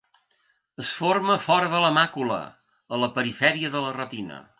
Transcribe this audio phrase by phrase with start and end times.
[0.83, 2.39] Es forma fora de la màcula,
[2.97, 4.41] a la perifèria de la retina.